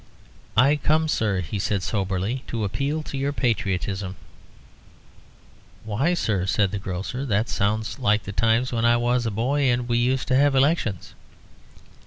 [0.57, 4.15] "I come, sir," he said soberly, "to appeal to your patriotism."
[5.83, 9.69] "Why, sir," said the grocer, "that sounds like the times when I was a boy
[9.69, 11.13] and we used to have elections."